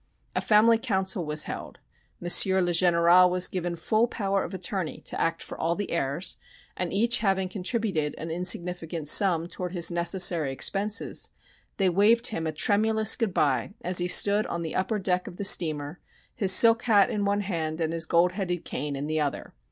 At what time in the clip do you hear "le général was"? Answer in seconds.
2.23-3.47